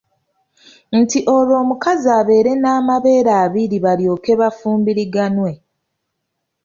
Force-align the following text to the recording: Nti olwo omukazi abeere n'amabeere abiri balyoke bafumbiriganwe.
Nti 0.99 1.19
olwo 1.35 1.53
omukazi 1.63 2.07
abeere 2.19 2.51
n'amabeere 2.57 3.31
abiri 3.43 3.77
balyoke 3.85 4.31
bafumbiriganwe. 4.41 5.51